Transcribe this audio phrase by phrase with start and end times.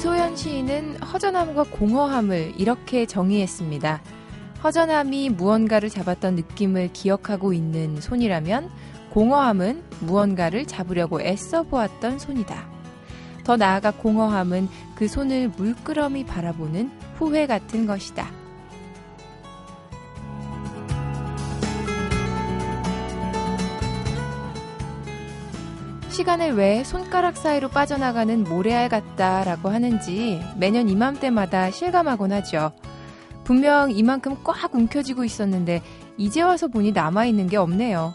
[0.00, 4.00] 김소연 시인은 허전함과 공허함을 이렇게 정의했습니다.
[4.64, 8.70] 허전함이 무언가를 잡았던 느낌을 기억하고 있는 손이라면
[9.10, 12.66] 공허함은 무언가를 잡으려고 애써 보았던 손이다.
[13.44, 18.39] 더 나아가 공허함은 그 손을 물끄러미 바라보는 후회 같은 것이다.
[26.20, 32.72] 시간을 왜 손가락 사이로 빠져나가는 모래알 같다라고 하는지 매년 이맘때마다 실감하곤 하죠.
[33.44, 35.80] 분명 이만큼 꽉 움켜쥐고 있었는데
[36.18, 38.12] 이제 와서 보니 남아있는 게 없네요.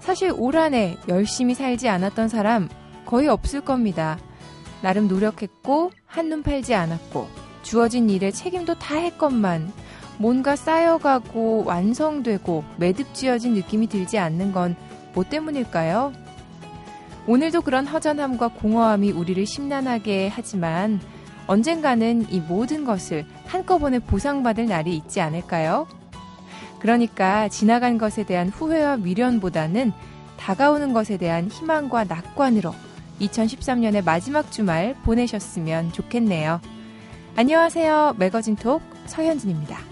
[0.00, 2.68] 사실 올 한 해 열심히 살지 않았던 사람
[3.06, 4.18] 거의 없을 겁니다.
[4.82, 7.28] 나름 노력했고 한눈 팔지 않았고
[7.62, 9.72] 주어진 일에 책임도 다 했건만
[10.18, 14.74] 뭔가 쌓여가고 완성되고 매듭지어진 느낌이 들지 않는 건
[15.14, 16.12] 뭐 때문일까요?
[17.26, 21.00] 오늘도 그런 허전함과 공허함이 우리를 심란하게 하지만
[21.46, 25.86] 언젠가는 이 모든 것을 한꺼번에 보상받을 날이 있지 않을까요?
[26.78, 29.92] 그러니까 지나간 것에 대한 후회와 미련보다는
[30.38, 32.74] 다가오는 것에 대한 희망과 낙관으로
[33.20, 36.60] 2013년의 마지막 주말 보내셨으면 좋겠네요.
[37.36, 38.14] 안녕하세요.
[38.18, 39.89] 매거진 톡 서현진입니다.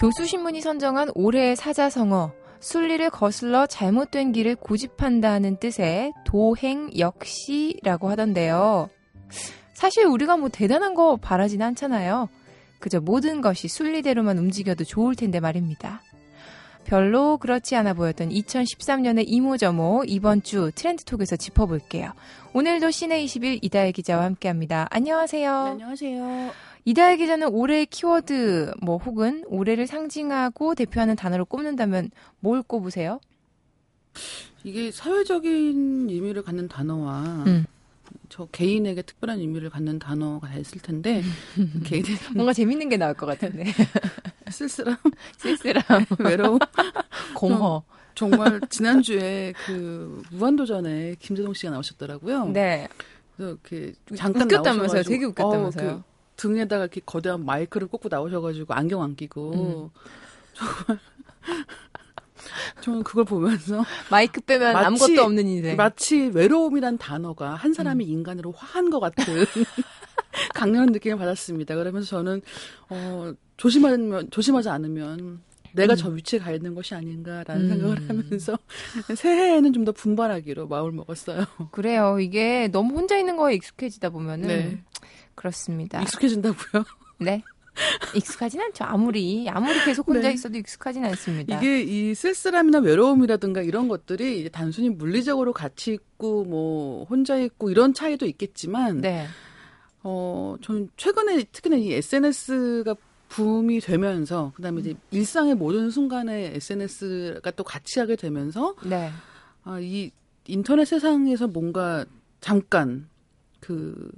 [0.00, 8.88] 교수신문이 선정한 올해의 사자성어 순리를 거슬러 잘못된 길을 고집한다는 뜻의 도행 역시라고 하던데요.
[9.74, 12.30] 사실 우리가 뭐 대단한 거 바라진 않잖아요.
[12.78, 16.00] 그저 모든 것이 순리대로만 움직여도 좋을 텐데 말입니다.
[16.84, 22.14] 별로 그렇지 않아 보였던 2013년의 이모저모 이번 주 트렌드톡에서 짚어볼게요.
[22.54, 24.88] 오늘도 시내 20일 이다혜 기자와 함께합니다.
[24.90, 25.64] 안녕하세요.
[25.64, 26.69] 네, 안녕하세요.
[26.90, 33.20] 이다혜 기자는 올해의 키워드 뭐 혹은 올해를 상징하고 대표하는 단어를 꼽는다면 뭘 꼽으세요?
[34.64, 37.64] 이게 사회적인 의미를 갖는 단어와 음.
[38.28, 41.22] 저 개인에게 특별한 의미를 갖는 단어가 다 있을 텐데
[41.86, 42.02] 개인
[42.34, 43.66] 뭔가 재밌는 게 나올 것 같은데
[44.50, 44.96] 쓸쓸함,
[45.38, 46.58] 쓸쓸함, 외로움,
[47.36, 47.84] 공허.
[48.16, 52.46] 정말 지난주에 그 무한도전에 김재동 씨가 나오셨더라고요.
[52.46, 52.88] 네.
[53.36, 55.02] 그래서 그 잠깐 웃겼다면서요?
[55.04, 55.88] 되게 웃겼다면서요?
[55.88, 56.09] 어, 그
[56.40, 59.90] 등에다가 이렇게 거대한 마이크를 꽂고 나오셔가지고 안경 안 끼고 음.
[60.54, 60.98] 정말
[62.80, 68.10] 저는 그걸 보면서 마이크 빼면 마치, 아무것도 없는 인생 마치 외로움이란 단어가 한 사람이 음.
[68.10, 69.24] 인간으로 화한 것 같은
[70.54, 71.74] 강렬한 느낌을 받았습니다.
[71.74, 72.40] 그러면서 저는
[72.88, 75.42] 어 조심하면 조심하지 않으면
[75.72, 75.96] 내가 음.
[75.96, 77.68] 저 위치에 가 있는 것이 아닌가라는 음.
[77.68, 78.58] 생각을 하면서
[79.14, 81.44] 새해에는 좀 더 분발하기로 마음을 먹었어요.
[81.72, 82.18] 그래요.
[82.20, 84.82] 이게 너무 혼자 있는 거에 익숙해지다 보면은 네.
[85.34, 86.02] 그렇습니다.
[86.02, 86.84] 익숙해진다고요?
[87.18, 87.42] 네.
[88.14, 88.84] 익숙하진 않죠.
[88.84, 90.34] 아무리 아무리 계속 혼자 네.
[90.34, 91.56] 있어도 익숙하진 않습니다.
[91.56, 98.26] 이게 이 쓸쓸함이나 외로움이라든가 이런 것들이 단순히 물리적으로 같이 있고 뭐 혼자 있고 이런 차이도
[98.26, 99.26] 있겠지만 네.
[100.02, 102.96] 어 저는 최근에 특히나 이 SNS가
[103.28, 109.10] 붐이 되면서 그다음에 이제 일상의 모든 순간에 SNS가 또 같이 하게 되면서 네.
[109.62, 110.10] 아, 이
[110.46, 112.04] 인터넷 세상에서 뭔가
[112.40, 113.08] 잠깐
[113.60, 114.10] 그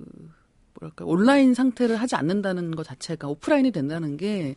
[0.82, 4.56] 뭐랄까 온라인 상태를 하지 않는다는 것 자체가 오프라인이 된다는 게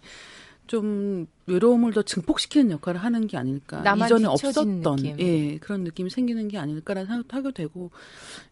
[0.68, 3.84] 좀 외로움을 더 증폭시키는 역할을 하는 게 아닐까.
[3.96, 5.20] 이전에 없었던 느낌.
[5.20, 7.92] 예 그런 느낌이 생기는 게 아닐까라는 생각도 하게 되고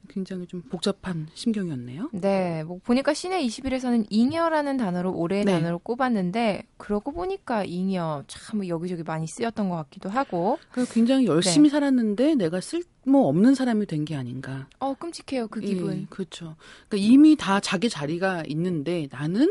[0.09, 2.09] 굉장히 좀 복잡한 심경이었네요.
[2.13, 5.53] 네, 뭐 보니까 시내 21에서는 잉여라는 단어로 올해의 네.
[5.53, 10.59] 단어로 꼽았는데 그러고 보니까 잉여 참 여기저기 많이 쓰였던 것 같기도 하고.
[10.71, 11.71] 그 굉장히 열심히 네.
[11.73, 14.67] 살았는데 내가 쓸뭐 없는 사람이 된 게 아닌가.
[14.79, 16.01] 어, 끔찍해요, 그 기분.
[16.01, 16.57] 예, 그렇죠.
[16.89, 19.49] 그러니까 이미 다 자기 자리가 있는데 나는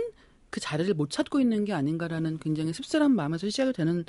[0.52, 4.04] 그 자리를 못 찾고 있는 게 아닌가라는 굉장히 씁쓸한 마음에서 시작이 되는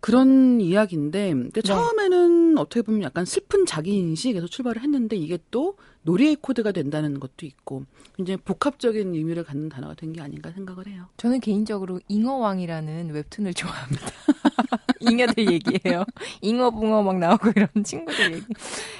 [0.00, 1.60] 그런 이야기인데 네.
[1.62, 7.44] 처음에는 어떻게 보면 약간 슬픈 자기 인식에서 출발을 했는데 이게 또 놀이의 코드가 된다는 것도
[7.44, 7.84] 있고
[8.16, 11.06] 굉장히 복합적인 의미를 갖는 단어가 된 게 아닌가 생각을 해요.
[11.16, 14.06] 저는 개인적으로 잉어왕이라는 웹툰을 좋아합니다.
[15.00, 16.04] 잉여들 얘기예요.
[16.42, 18.46] 잉어 붕어 막 나오고 이런 친구들 얘기.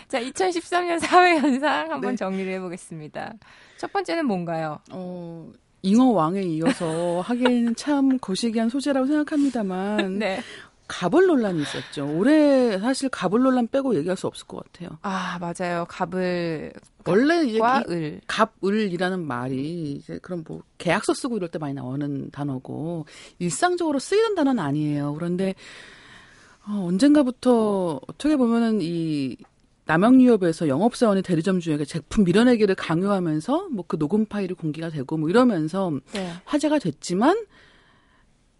[0.09, 2.17] 자, 2013년 사회 현상 한번 네.
[2.17, 3.35] 정리를 해보겠습니다.
[3.79, 4.81] 첫 번째는 뭔가요?
[4.91, 5.53] 어,
[5.83, 10.41] 잉어 왕에 이어서 하기에는 참 거시기한 소재라고 생각합니다만 네.
[10.89, 12.17] 갑을 논란이 있었죠.
[12.17, 14.99] 올해 사실 갑을 논란 빼고 얘기할 수 없을 것 같아요.
[15.03, 15.85] 아 맞아요.
[15.89, 16.73] 갑을
[17.07, 18.21] 원래 이제 을.
[18.27, 23.07] 갑을이라는 말이 이제 그런 뭐 계약서 쓰고 이럴 때 많이 나오는 단어고
[23.39, 25.15] 일상적으로 쓰이는 단어는 아니에요.
[25.15, 25.55] 그런데
[26.69, 29.37] 어, 언젠가부터 어떻게 보면은 이
[29.87, 35.93] 남영유업에서 영업사원이 대리점 주에게 제품 밀어내기를 강요하면서 뭐 그 녹음 파일이 공개가 되고 뭐 이러면서
[36.13, 36.33] 네.
[36.45, 37.47] 화제가 됐지만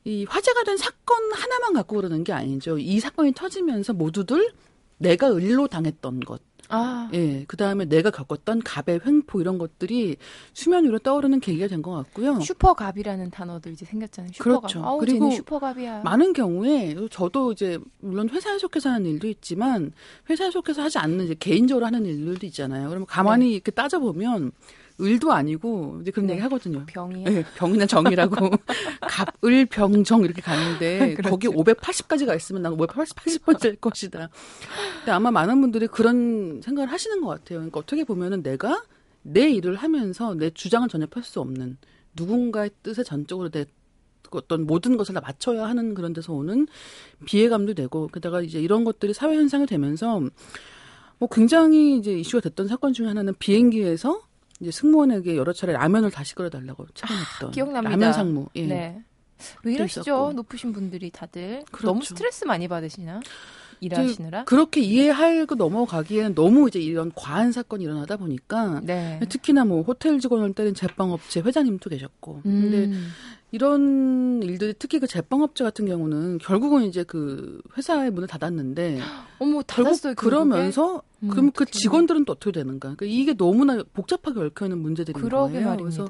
[0.05, 2.79] 이 화제가 된 사건 하나만 갖고 그러는 게 아니죠.
[2.79, 4.53] 이 사건이 터지면서 모두들
[4.99, 7.09] 내가 을로 당했던 것, 아.
[7.15, 7.45] 예.
[7.47, 10.17] 그 다음에 내가 겪었던 갑의 횡포 이런 것들이
[10.53, 12.41] 수면 위로 떠오르는 계기가 된 것 같고요.
[12.41, 14.33] 슈퍼갑이라는 단어도 이제 생겼잖아요.
[14.35, 14.61] 슈퍼갑.
[14.63, 14.83] 그렇죠.
[14.85, 16.03] 아우, 그리고 슈퍼갑이야.
[16.03, 19.93] 많은 경우에 저도 이제 물론 회사에 속해서 하는 일도 있지만
[20.31, 22.89] 회사에 속해서 하지 않는 이제 개인적으로 하는 일들도 있잖아요.
[22.89, 23.51] 그러면 가만히 네.
[23.53, 24.53] 이렇게 따져 보면
[25.01, 26.35] 을도 아니고 이제 그런 네.
[26.35, 26.85] 얘기 하거든요.
[26.87, 28.51] 병이 네, 병이나 정이라고
[29.43, 31.31] 갑을 병정 이렇게 가는데 그렇죠.
[31.31, 34.31] 거기 580까지가 있으면 난 580번째 될 것이다.
[35.01, 37.59] 근데 아마 많은 분들이 그런 생각을 하시는 것 같아요.
[37.59, 38.83] 그러니까 어떻게 보면은 내가
[39.23, 41.77] 내 일을 하면서 내 주장을 전혀 펼 수 없는
[42.15, 43.67] 누군가의 뜻에 전적으로 내
[44.31, 46.67] 어떤 모든 것을 다 맞춰야 하는 그런 데서 오는
[47.27, 50.21] 비애감도 되고 게다가 이제 이런 것들이 사회 현상이 되면서
[51.19, 54.21] 뭐 굉장히 이제 이슈가 됐던 사건 중에 하나는 비행기에서
[54.61, 57.91] 이제 승무원에게 여러 차례 라면을 다시 끓여달라고 차원했던 아, 기억납니다.
[57.91, 58.47] 라면 상무.
[58.57, 58.67] 예.
[58.67, 59.03] 네.
[59.65, 60.01] 왜 이러시죠?
[60.01, 60.33] 있었고.
[60.33, 61.87] 높으신 분들이 다들 그렇죠.
[61.87, 63.21] 너무 스트레스 많이 받으시나?
[63.81, 69.21] 일하시느라 그렇게 이해하고 넘어가기에는 너무 이제 이런 과한 사건이 일어나다 보니까 네.
[69.29, 72.61] 특히나 뭐 호텔 직원을 때린 제빵업체 회장님도 계셨고 음.
[72.71, 72.99] 근데
[73.57, 78.99] 이런 일들이 특히 그 제빵업체 같은 경우는 결국은 이제 그 회사의 문을 닫았는데
[79.41, 82.95] 어머 닫았어요 그러면서 음, 그럼 그 직원들은 또 어떻게 되는가?
[82.97, 85.67] 그러니까 이게 너무나 복잡하게 얽혀 있는 문제들인 거예요.
[85.67, 85.77] 말입니다.
[86.05, 86.07] 그래서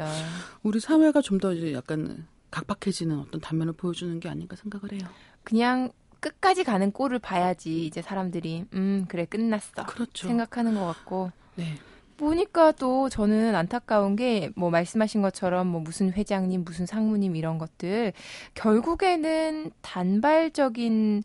[0.64, 5.02] 우리 사회가 좀 더 이제 약간 각박해지는 어떤 단면을 보여주는 게 아닌가 생각을 해요.
[5.44, 10.26] 그냥 끝까지 가는 꼴을 봐야지 이제 사람들이 음 그래 끝났어 그렇죠.
[10.26, 11.76] 생각하는 것 같고 네.
[12.16, 18.12] 보니까 또 저는 안타까운 게 뭐 말씀하신 것처럼 뭐 무슨 회장님 무슨 상무님 이런 것들
[18.54, 21.22] 결국에는 단발적인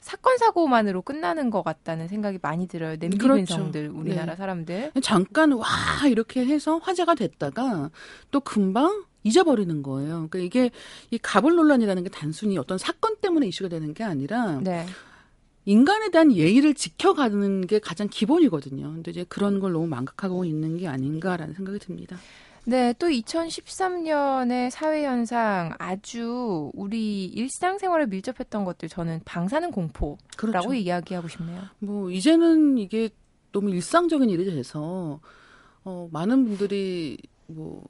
[0.00, 2.96] 사건 사고만으로 끝나는 것 같다는 생각이 많이 들어요.
[2.98, 3.36] 냄비 그렇죠.
[3.36, 4.36] 근성들 우리나라 네.
[4.36, 5.66] 사람들 잠깐 와
[6.08, 7.90] 이렇게 해서 화제가 됐다가
[8.30, 10.28] 또 금방 잊어버리는 거예요.
[10.28, 10.70] 그러니까 이게
[11.10, 14.84] 이 가불 논란이라는 게 단순히 어떤 사건 때문에 이슈가 되는 게 아니라 네.
[15.66, 18.92] 인간에 대한 예의를 지켜가는 게 가장 기본이거든요.
[18.92, 22.16] 근데 이제 그런 걸 너무 망각하고 있는 게 아닌가라는 생각이 듭니다.
[22.66, 30.74] 네, 또 2013년의 사회 현상 아주 우리 일상생활에 밀접했던 것들 저는 방사능 공포라고 그렇죠.
[30.74, 31.62] 이야기하고 싶네요.
[31.78, 33.10] 뭐 이제는 이게
[33.52, 35.20] 너무 일상적인 일이 돼서
[35.84, 37.84] 어 많은 분들이 뭐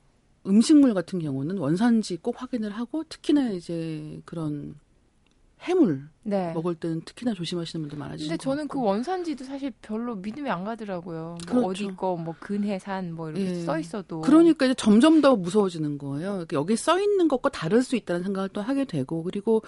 [0.46, 4.74] 음식물 같은 경우는 원산지 꼭 확인을 하고 특히나 이제 그런
[5.64, 6.52] 해물 네.
[6.52, 8.28] 먹을 때는 특히나 조심하시는 분들 많아지죠.
[8.28, 11.38] 근데 저는 그 원산지도 사실 별로 믿음이 안 가더라고요.
[11.50, 11.66] 뭐 그렇죠.
[11.66, 13.54] 어디 거 뭐 근해산 뭐 이렇게 예.
[13.62, 16.44] 써 있어도 그러니까 이제 점점 더 무서워지는 거예요.
[16.52, 19.62] 여기 써 있는 것과 다를 수 있다는 생각을 또 하게 되고 그리고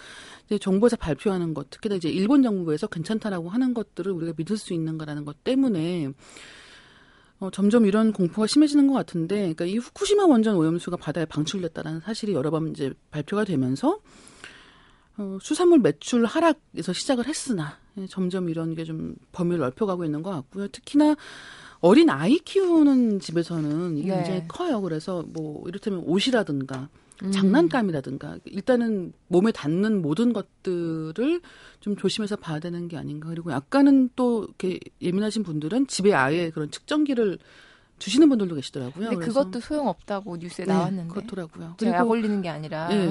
[0.47, 5.25] 이제 정부에서 발표하는 것 특히나 이제 일본 정부에서 괜찮다라고 하는 것들을 우리가 믿을 수 있는가라는
[5.25, 6.13] 것 때문에
[7.39, 12.33] 어, 점점 이런 공포가 심해지는 것 같은데, 그러니까 이 후쿠시마 원전 오염수가 바다에 방출됐다는 사실이
[12.33, 13.99] 여러 번 이제 발표가 되면서
[15.19, 20.31] 어, 수산물 매출 하락에서 시작을 했으나 예, 점점 이런 게 좀 범위를 넓혀가고 있는 것
[20.31, 20.69] 같고요.
[20.69, 21.17] 특히나
[21.81, 24.17] 어린 아이 키우는 집에서는 이게 네.
[24.17, 24.81] 굉장히 커요.
[24.81, 26.89] 그래서 뭐 이를테면 옷이라든가
[27.23, 27.31] 음.
[27.33, 31.41] 장난감이라든가 일단은 몸에 닿는 모든 것들을
[31.81, 33.29] 좀 조심해서 봐야 되는 게 아닌가.
[33.31, 37.39] 그리고 약간은 또 이렇게 예민하신 분들은 집에 아예 그런 측정기를
[37.99, 39.11] 주시는 분들도 계시더라고요.
[39.11, 41.15] 근데 그것도 소용 없다고 뉴스에 네, 나왔는데.
[41.15, 41.75] 그렇더라고요.
[41.79, 42.89] 그리고 약 올리는 게 아니라.
[42.89, 43.11] 네.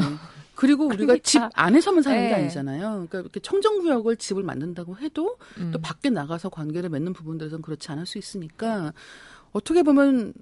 [0.53, 1.23] 그리고 우리가 그러니까.
[1.23, 2.29] 집 안에서만 사는 네.
[2.29, 2.89] 게 아니잖아요.
[2.91, 5.71] 그러니까 이렇게 청정구역을 집을 만든다고 해도 음.
[5.71, 8.93] 또 밖에 나가서 관계를 맺는 부분들에서는 그렇지 않을 수 있으니까
[9.51, 10.33] 어떻게 보면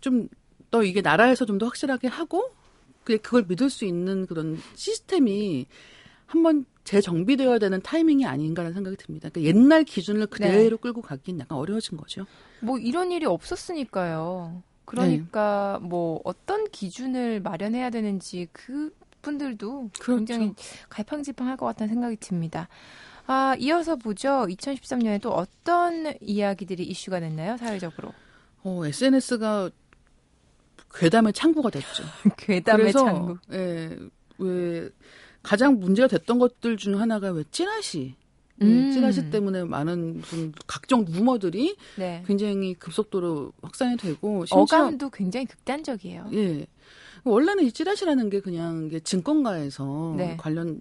[0.00, 2.52] 좀더 이게 나라에서 좀 더 확실하게 하고
[3.04, 5.66] 그걸 믿을 수 있는 그런 시스템이
[6.26, 9.28] 한번 재정비되어야 되는 타이밍이 아닌가라는 생각이 듭니다.
[9.28, 10.76] 그러니까 옛날 기준을 그대로 네.
[10.76, 12.26] 끌고 가긴 약간 어려워진 거죠.
[12.58, 14.60] 뭐 이런 일이 없었으니까요.
[14.84, 15.86] 그러니까 네.
[15.86, 18.92] 뭐 어떤 기준을 마련해야 되는지 그
[19.22, 20.16] 분들도 그렇죠.
[20.16, 20.54] 굉장히
[20.88, 22.68] 갈팡질팡할 것 같다는 생각이 듭니다.
[23.26, 24.46] 아, 이어서 보죠.
[24.48, 28.12] 2013년에 또 어떤 이야기들이 이슈가 됐나요, 사회적으로?
[28.64, 29.70] 어, SNS가
[30.92, 32.02] 괴담의 창구가 됐죠.
[32.36, 33.38] 괴담의 창구.
[33.52, 33.96] 예,
[34.38, 34.90] 왜
[35.42, 38.14] 가장 문제가 됐던 것들 중 하나가 왜 찌라시.
[38.62, 38.92] 예, 음.
[38.92, 42.22] 찌라시 때문에 많은 무슨 각종 루머들이 네.
[42.26, 46.28] 굉장히 급속도로 확산이 되고 어감도 굉장히 극단적이에요.
[46.34, 46.66] 예.
[47.24, 50.36] 원래는 이 찌라시라는 게 그냥 게 증권가에서 네.
[50.36, 50.78] 관련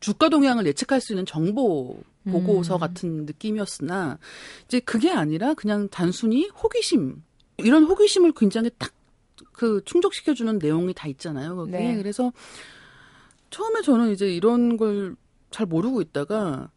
[0.00, 2.80] 주가 동향을 예측할 수 있는 정보 보고서 음.
[2.80, 4.18] 같은 느낌이었으나
[4.66, 7.22] 이제 그게 아니라 그냥 단순히 호기심
[7.58, 8.92] 이런 호기심을 굉장히 딱
[9.52, 11.56] 그 충족시켜주는 내용이 다 있잖아요.
[11.56, 11.96] 거기에 네.
[11.96, 12.32] 그래서
[13.52, 15.14] 처음에 저는 이제 이런 걸
[15.52, 16.70] 잘 모르고 있다가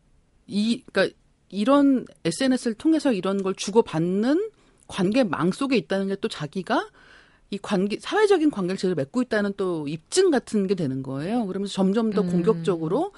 [0.46, 1.16] 이 그러니까
[1.50, 4.52] 이런 SNS를 통해서 이런 걸 주고받는
[4.88, 6.90] 관계망 속에 있다는 게 또 자기가
[7.52, 11.46] 이 관계 사회적인 관계를 제대로 맺고 있다는 또 입증 같은 게 되는 거예요.
[11.46, 13.12] 그러면서 점점 더 음, 공격적으로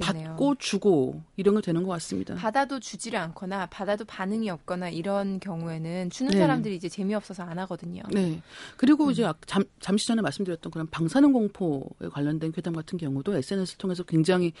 [0.00, 2.34] 받고 주고 이런 게 되는 것 같습니다.
[2.34, 6.38] 받아도 주지를 않거나 받아도 반응이 없거나 이런 경우에는 주는 네.
[6.38, 8.02] 사람들이 이제 재미없어서 안 하거든요.
[8.12, 8.42] 네.
[8.76, 9.10] 그리고 음.
[9.12, 14.52] 이제 잠, 잠시 전에 말씀드렸던 그런 방사능 공포에 관련된 괴담 같은 경우도 SNS를 통해서 굉장히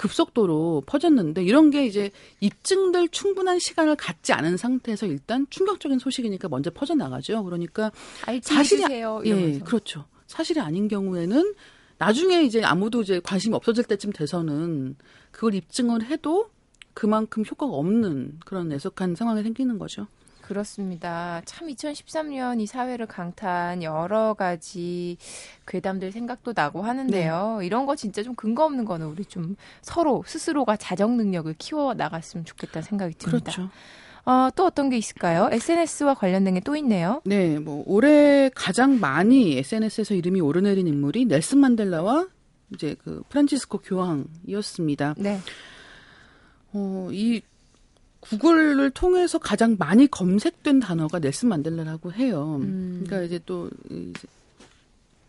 [0.00, 6.70] 급속도로 퍼졌는데 이런 게 이제 입증될 충분한 시간을 갖지 않은 상태에서 일단 충격적인 소식이니까 먼저
[6.70, 7.44] 퍼져 나가죠.
[7.44, 7.92] 그러니까
[8.42, 10.06] 사실이 세요 예, 그렇죠.
[10.26, 11.54] 사실이 아닌 경우에는
[11.98, 14.96] 나중에 이제 아무도 이제 관심이 없어질 때쯤 돼서는
[15.32, 16.48] 그걸 입증을 해도
[16.94, 20.06] 그만큼 효과가 없는 그런 애석한 상황이 생기는 거죠.
[20.50, 21.42] 그렇습니다.
[21.44, 25.16] 참 2013년 이 사회를 강타한 여러 가지
[25.68, 27.58] 괴담들 생각도 나고 하는데요.
[27.60, 27.66] 네.
[27.66, 32.44] 이런 거 진짜 좀 근거 없는 거는 우리 좀 서로 스스로가 자정 능력을 키워 나갔으면
[32.44, 33.52] 좋겠다는 생각이 듭니다.
[33.52, 33.70] 그렇죠.
[34.24, 35.48] 어, 또 어떤 게 있을까요?
[35.52, 37.22] SNS와 관련된 게 또 있네요.
[37.24, 42.26] 네, 뭐 올해 가장 많이 SNS에서 이름이 오르내린 인물이 넬슨 만델라와
[42.74, 45.14] 이제 그 프란치스코 교황이었습니다.
[45.16, 45.38] 네.
[46.72, 47.40] 어, 이
[48.20, 52.58] 구글을 통해서 가장 많이 검색된 단어가 넬슨 만델라라고 해요.
[52.60, 53.02] 음.
[53.04, 54.28] 그러니까 이제 또 이제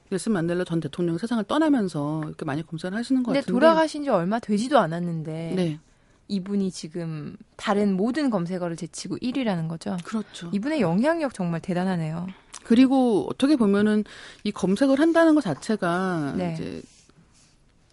[0.10, 4.40] 넬슨 만델라 전 대통령 세상을 떠나면서 이렇게 많이 검색을 하시는 것 같은데 돌아가신 지 얼마
[4.40, 5.80] 되지도 않았는데 네.
[6.28, 9.98] 이분이 지금 다른 모든 검색어를 제치고 1위라는 거죠.
[10.04, 10.50] 그렇죠.
[10.54, 12.28] 이분의 영향력 정말 대단하네요.
[12.64, 14.04] 그리고 어떻게 보면은
[14.44, 16.54] 이 검색을 한다는 것 자체가 네.
[16.54, 16.82] 이제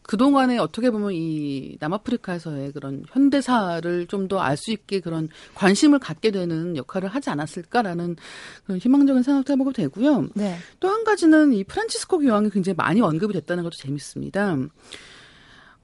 [0.08, 6.30] 그동안에 어떻게 보면 이 남아프리카에서의 그런 현대사를 좀 더 알 수 있게 그런 관심을 갖게
[6.30, 8.16] 되는 역할을 하지 않았을까라는
[8.64, 10.28] 그런 희망적인 생각도 해보고 되고요.
[10.34, 10.56] 네.
[10.80, 14.56] 또 한 가지는 이 프란치스코 교황이 굉장히 많이 언급이 됐다는 것도 재밌습니다.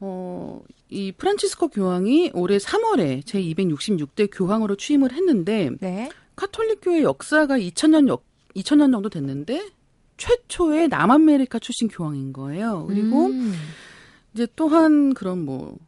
[0.00, 6.10] 어, 이 프란치스코 교황이 올해 3월에 제 266대 교황으로 취임을 했는데 네.
[6.34, 8.24] 카톨릭 교회 역사가 2000년 역
[8.56, 9.68] 2000년 정도 됐는데
[10.16, 12.86] 최초의 남아메리카 출신 교황인 거예요.
[12.88, 13.52] 그리고 음.
[14.34, 15.78] 이제 또한 그런 뭐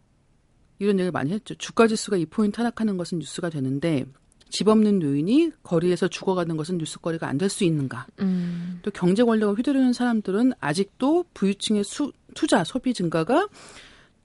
[0.78, 1.54] 이런 얘기를 많이 했죠.
[1.56, 4.06] 주가 지수가 2포인트 하락하는 것은 뉴스가 되는데
[4.48, 8.06] 집 없는 노인이 거리에서 죽어가는 것은 뉴스거리가 안 될 수 있는가?
[8.20, 8.78] 음.
[8.82, 13.48] 또 경제 권력을 휘두르는 사람들은 아직도 부유층의 수, 투자 소비 증가가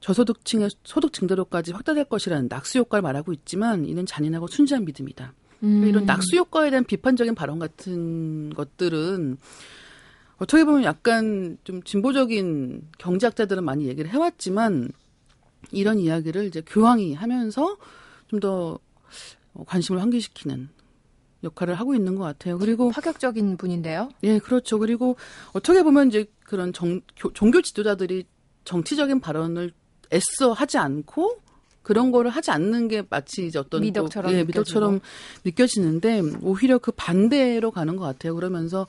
[0.02, 5.34] 저소득층의 소득 증대로까지 확대될 것이라는 낙수 효과를 말하고 있지만 이는 잔인하고 순지한 믿음이다.
[5.64, 5.86] 음.
[5.88, 9.38] 이런 낙수 효과에 대한 비판적인 발언 같은 것들은
[10.42, 14.90] 어떻게 보면 약간 좀 진보적인 경제학자들은 많이 얘기를 해왔지만
[15.72, 17.78] 이런 이야기를 이제 교황이 하면서
[18.28, 18.80] 좀 더
[19.66, 20.70] 관심을 환기시키는
[21.44, 22.58] 역할을 하고 있는 것 같아요.
[22.58, 24.10] 그리고 파격적인 분인데요.
[24.24, 24.80] 예, 그렇죠.
[24.80, 25.16] 그리고
[25.54, 27.02] 어떻게 보면 이제 그런 정,
[27.34, 28.26] 종교 지도자들이
[28.64, 29.74] 정치적인 발언을
[30.14, 31.40] 애써 하지 않고
[31.82, 35.00] 그런 거를 하지 않는 게 마치 이제 어떤 미덕처럼 예, 미덕처럼
[35.44, 38.36] 느껴지는데 오히려 그 반대로 가는 것 같아요.
[38.36, 38.88] 그러면서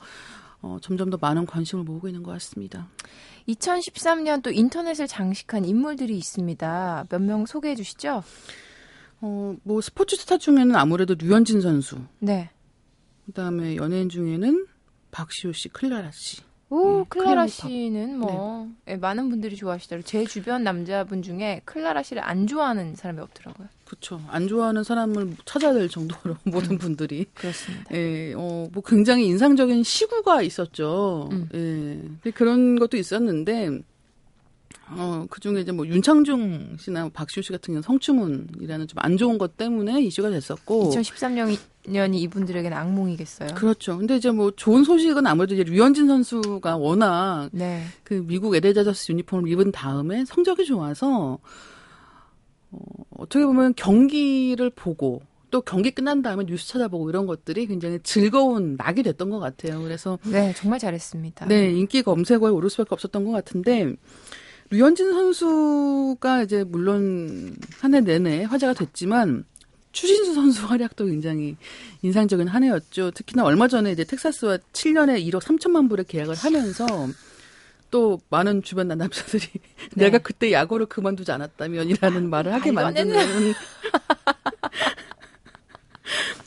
[0.63, 2.87] 어, 점점 더 많은 관심을 모으고 있는 것 같습니다.
[3.49, 7.05] 2013년 또 인터넷을 장식한 인물들이 있습니다.
[7.09, 8.23] 몇 명 소개해 주시죠.
[9.21, 11.97] 어, 뭐 스포츠 스타 중에는 아무래도 류현진 선수.
[12.19, 12.49] 네.
[13.25, 14.65] 그다음에 연예인 중에는
[15.11, 16.41] 박시후 씨, 클라라 씨.
[16.73, 18.93] 오, 네, 클라라 씨는 뭐 네.
[18.93, 20.03] 네, 많은 분들이 좋아하시더라고요.
[20.05, 23.67] 제 주변 남자분 중에 클라라 씨를 안 좋아하는 사람이 없더라고요.
[23.85, 24.19] 그렇죠.
[24.27, 27.93] 안 좋아하는 사람을 찾아야 될 정도로 모든 음, 분들이 그렇습니다.
[27.93, 31.29] 예, 어, 뭐 굉장히 인상적인 시구가 있었죠.
[31.31, 32.17] 음.
[32.25, 32.31] 예.
[32.31, 33.81] 그런 것도 있었는데
[34.97, 39.37] 어, 그 중에 이제 뭐 윤창중 씨나 박시우 씨 같은 경우는 성추문이라는 좀 안 좋은
[39.37, 40.91] 것 때문에 이슈가 됐었고.
[40.91, 43.49] 2013년이 이분들에게는 악몽이겠어요.
[43.55, 43.97] 그렇죠.
[43.97, 47.83] 근데 이제 뭐 좋은 소식은 아무래도 이제 류현진 선수가 워낙 네.
[48.03, 51.39] 그 미국 에레자저스 유니폼을 입은 다음에 성적이 좋아서
[52.71, 52.79] 어,
[53.17, 55.21] 어떻게 보면 경기를 보고
[55.51, 59.81] 또 경기 끝난 다음에 뉴스 찾아보고 이런 것들이 굉장히 즐거운 낙이 됐던 것 같아요.
[59.83, 61.45] 그래서 네 정말 잘했습니다.
[61.45, 63.93] 네 인기 검색어에 오를 수밖에 없었던 것 같은데
[64.69, 69.45] 류현진 선수가 이제 물론 한 해 내내 화제가 됐지만
[69.91, 71.55] 추신수 선수 활약도 굉장히
[72.01, 73.11] 인상적인 한 해였죠.
[73.11, 76.85] 특히나 얼마 전에 이제 텍사스와 7년에 1억 3천만 불의 계약을 하면서
[77.91, 79.45] 또 많은 주변 남자들이
[79.93, 80.05] 네.
[80.05, 83.53] 내가 그때 야구를 그만두지 않았다면이라는 말을 하게 만드는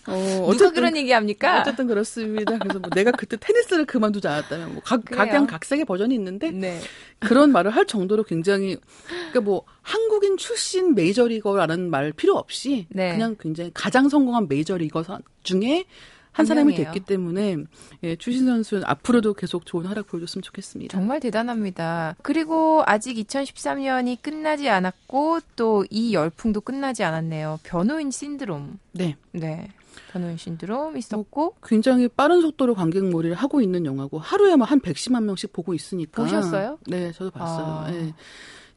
[0.08, 1.60] 어, 어쨌든 그런 얘기합니까?
[1.60, 2.58] 어쨌든 그렇습니다.
[2.58, 6.80] 그래서 뭐 내가 그때 테니스를 그만두지 않았다면 뭐 각, 각양 각색의 버전이 있는데 네.
[7.18, 8.76] 그런 말을 할 정도로 굉장히
[9.08, 13.12] 그러니까 뭐 한국인 출신 메이저리거라는 말 필요 없이 네.
[13.12, 15.04] 그냥 굉장히 가장 성공한 메이저리거
[15.42, 15.84] 중에
[16.32, 17.56] 한 사람이 됐기 때문에
[18.02, 20.92] 예, 추신 선수는 앞으로도 계속 좋은 활약 보여줬으면 좋겠습니다.
[20.92, 22.14] 정말 대단합니다.
[22.20, 27.60] 그리고 아직 2013년이 끝나지 않았고 또 이 열풍도 끝나지 않았네요.
[27.62, 28.78] 변호인 신드롬.
[28.92, 29.16] 네.
[29.32, 29.68] 네.
[30.12, 35.52] 변호인 신드롬 있었고 뭐 굉장히 빠른 속도로 관객몰이를 하고 있는 영화고 하루에 뭐한 110만 명씩
[35.52, 36.78] 보고 있으니까 보셨어요?
[36.86, 37.66] 네, 저도 봤어요.
[37.66, 37.90] 아.
[37.90, 38.14] 네.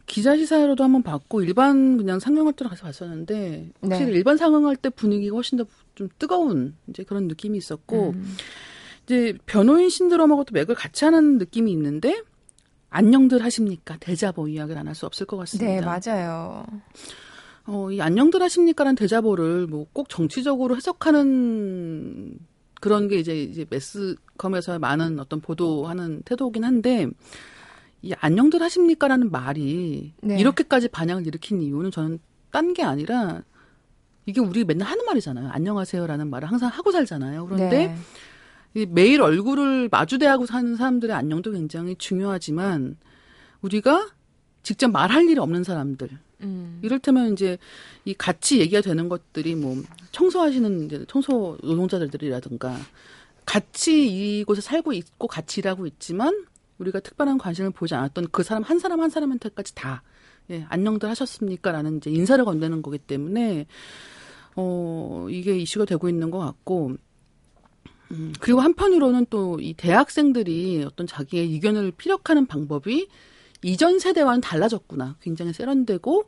[0.05, 4.17] 기자 시사로도 한번 봤고 일반 그냥 상영할 때로 가서 봤었는데 확실히 네.
[4.17, 8.35] 일반 상영할 때 분위기가 훨씬 더 좀 뜨거운 이제 그런 느낌이 있었고 음.
[9.03, 12.21] 이제 변호인 신드롬하고도 맥을 같이 하는 느낌이 있는데
[12.89, 15.69] 안녕들 하십니까 대자보 이야기를 안 할 수 없을 것 같습니다.
[15.69, 16.65] 네 맞아요.
[17.71, 22.37] 어, 이 안녕들 하십니까라는 대자보를 뭐 꼭 정치적으로 해석하는
[22.81, 27.07] 그런 게 이제 이제 매스컴에서 많은 어떤 보도하는 태도긴 한데
[28.01, 30.39] 이 안녕들 하십니까라는 말이 네.
[30.39, 32.19] 이렇게까지 반향을 일으킨 이유는 저는
[32.51, 33.43] 딴 게 아니라
[34.25, 35.49] 이게 우리 맨날 하는 말이잖아요.
[35.49, 37.45] 안녕하세요라는 말을 항상 하고 살잖아요.
[37.45, 37.95] 그런데
[38.73, 38.85] 네.
[38.87, 42.97] 매일 얼굴을 마주대하고 사는 사람들의 안녕도 굉장히 중요하지만
[43.61, 44.09] 우리가
[44.63, 46.09] 직접 말할 일이 없는 사람들
[46.41, 46.79] 음.
[46.81, 47.57] 이를테면 이제
[48.05, 49.75] 이 같이 얘기가 되는 것들이 뭐
[50.11, 52.77] 청소하시는 이제 청소 노동자들이라든가
[53.45, 56.45] 같이 이곳에 살고 있고 같이 일하고 있지만
[56.77, 60.03] 우리가 특별한 관심을 보지 않았던 그 사람 한 사람 한 사람한테까지 다
[60.51, 63.67] 예, 안녕들 하셨습니까라는 이제 인사를 건네는 거기 때문에
[64.55, 66.95] 어 이게 이슈가 되고 있는 것 같고
[68.11, 73.07] 음, 그리고 한편으로는 또 이 대학생들이 어떤 자기의 의견을 피력하는 방법이
[73.61, 75.17] 이전 세대와는 달라졌구나.
[75.21, 76.25] 굉장히 세련되고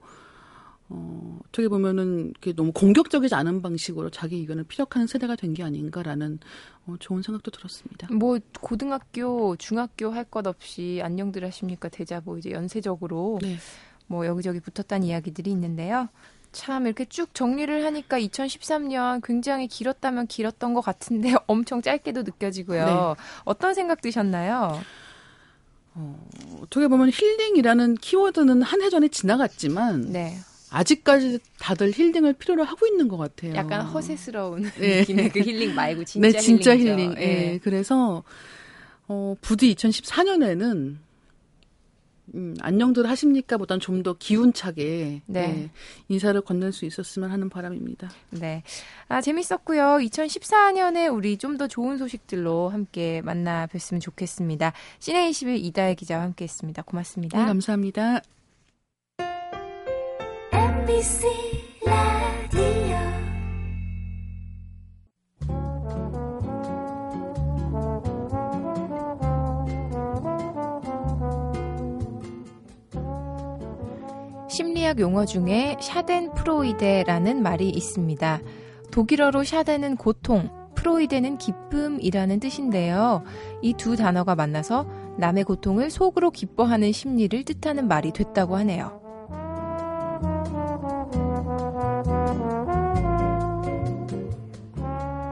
[0.94, 6.40] 어, 어떻게 보면은 이게 너무 공격적이지 않은 방식으로 자기 의견을 피력하는 세대가 된 게 아닌가라는
[6.88, 8.08] 어, 좋은 생각도 들었습니다.
[8.14, 13.58] 뭐 고등학교, 중학교 할 것 없이 안녕들 하십니까 대자보 이제 연쇄적으로 네.
[14.08, 16.10] 뭐 여기저기 붙었다는 이야기들이 있는데요.
[16.52, 22.86] 참 이렇게 쭉 정리를 하니까 2013년 굉장히 길었다면 길었던 것 같은데 엄청 짧게도 느껴지고요.
[22.86, 22.92] 네.
[23.46, 24.78] 어떤 생각 드셨나요?
[25.94, 26.30] 어,
[26.62, 30.38] 어떻게 보면 힐링이라는 키워드는 한 해 전에 지나갔지만 네.
[30.70, 33.56] 아직까지 다들 힐링을 필요로 하고 있는 것 같아요.
[33.56, 35.00] 약간 허세스러운 네.
[35.02, 36.78] 느낌의 그 힐링 말고 진짜 네, 진짜.
[36.78, 37.14] 힐링.
[37.16, 37.20] 네.
[37.26, 37.60] 네.
[37.62, 38.24] 그래서
[39.10, 40.96] 어, 부디 2014년에는
[42.34, 43.58] 음, 안녕들 하십니까?
[43.58, 45.48] 보단 좀 더 기운차게 네.
[45.48, 45.70] 네,
[46.08, 48.10] 인사를 건넬 수 있었으면 하는 바람입니다.
[48.32, 48.64] 네.
[49.10, 49.98] 아, 재밌었고요.
[50.02, 54.72] 2014년에 우리 좀 더 좋은 소식들로 함께 만나 뵀으면 좋겠습니다.
[55.00, 56.82] 시내21 이다혜 기자와 함께 했습니다.
[56.82, 57.38] 고맙습니다.
[57.38, 58.22] 네, 감사합니다.
[60.54, 61.28] MBC
[74.52, 78.42] 심리학 용어 중에 Schadenfreude라는 말이 있습니다.
[78.92, 83.24] 독일어로 Schaden은 고통, Freude는 기쁨이라는 뜻인데요.
[83.62, 84.86] 이 두 단어가 만나서
[85.18, 89.00] 남의 고통을 속으로 기뻐하는 심리를 뜻하는 말이 됐다고 하네요.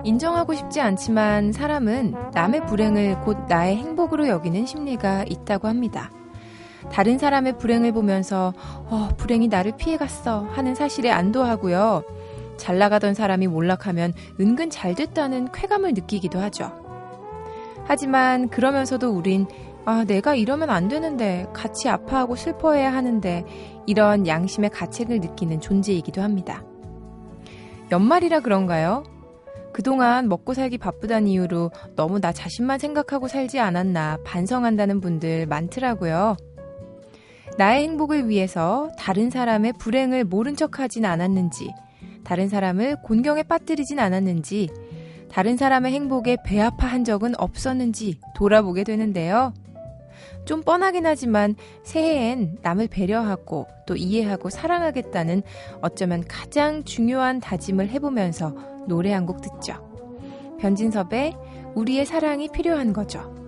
[0.05, 6.09] 인정하고 싶지 않지만 사람은 남의 불행을 곧 나의 행복으로 여기는 심리가 있다고 합니다.
[6.91, 12.03] 다른 사람의 불행을 보면서 어, 불행이 나를 피해갔어 하는 사실에 안도하고요.
[12.57, 16.71] 잘 나가던 사람이 몰락하면 은근 잘 됐다는 쾌감을 느끼기도 하죠.
[17.85, 19.47] 하지만 그러면서도 우린
[19.85, 23.45] 아, 내가 이러면 안 되는데 같이 아파하고 슬퍼해야 하는데
[23.87, 26.63] 이런 양심의 가책을 느끼는 존재이기도 합니다.
[27.91, 29.03] 연말이라 그런가요?
[29.73, 36.37] 그동안 먹고 살기 바쁘단 이유로 너무 나 자신만 생각하고 살지 않았나 반성한다는 분들 많더라고요.
[37.59, 41.73] 나의 행복을 위해서 다른 사람의 불행을 모른 척 하진 않았는지,
[42.23, 44.69] 다른 사람을 곤경에 빠뜨리진 않았는지,
[45.29, 49.53] 다른 사람의 행복에 배아파한 적은 없었는지 돌아보게 되는데요.
[50.45, 55.43] 좀 뻔하긴 하지만 새해엔 남을 배려하고 또 이해하고 사랑하겠다는
[55.81, 58.55] 어쩌면 가장 중요한 다짐을 해보면서
[58.87, 59.85] 노래 한 곡 듣죠.
[60.61, 61.35] 변진섭의
[61.75, 63.38] 우리의 사랑이 필요한 거죠.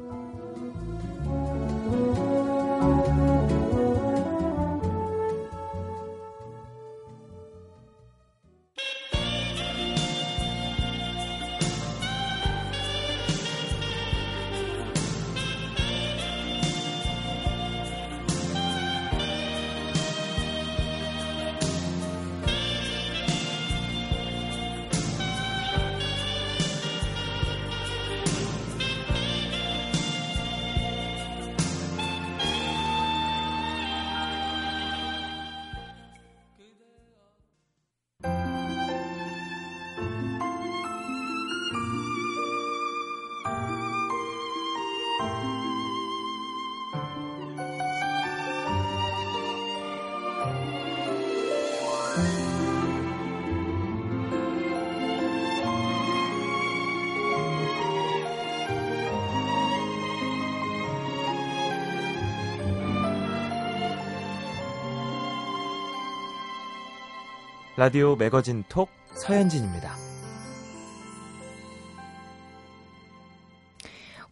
[67.82, 69.96] 라디오 매거진 톡 서현진입니다.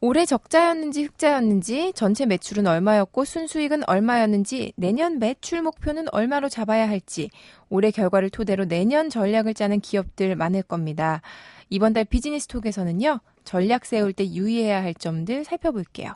[0.01, 7.31] 올해 적자였는지 흑자였는지 전체 매출은 얼마였고 순수익은 얼마였는지 내년 매출 목표는 얼마로 잡아야 할지
[7.69, 11.23] 올해 결과를 토대로 내년 전략을 짜는 기업들 많을 겁니다.
[11.71, 13.19] 이번 달 비즈니스톡에서는요.
[13.45, 16.13] 전략 세울 때 유의해야 할 점들 살펴볼게요.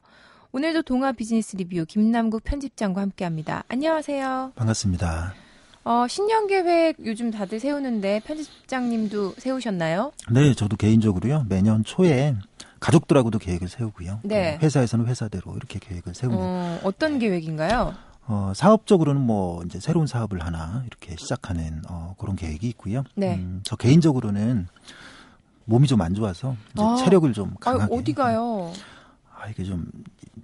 [0.51, 3.63] 오늘도 동아 비즈니스 리뷰 김남국 편집장과 함께합니다.
[3.69, 4.51] 안녕하세요.
[4.53, 5.42] 반갑습니다.
[5.85, 10.13] 어, 신년 계획 요즘 다들 세우는데 편집장님도 세우셨나요?
[10.31, 11.45] 네, 저도 개인적으로요.
[11.49, 12.35] 매년 초에
[12.79, 14.19] 가족들하고도 계획을 세우고요.
[14.23, 14.57] 네.
[14.61, 16.43] 회사에서는 회사대로 이렇게 계획을 세웁니다.
[16.43, 17.93] 어, 어떤 계획인가요?
[18.27, 23.03] 어, 사업적으로는 뭐 이제 새로운 사업을 하나 이렇게 시작하는 어, 그런 계획이 있고요.
[23.15, 23.35] 네.
[23.35, 24.67] 음, 저 개인적으로는
[25.65, 27.83] 몸이 좀 안 좋아서 아, 체력을 좀 강하게.
[27.93, 28.71] 아, 어디 가요?
[29.43, 29.85] 아, 이게 좀,